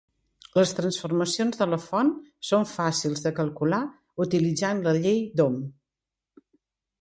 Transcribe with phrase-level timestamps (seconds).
[0.59, 2.09] Les transformacions de la font
[2.51, 3.83] són fàcils de calcular
[4.27, 5.61] utilitzant la llei d'Ohm.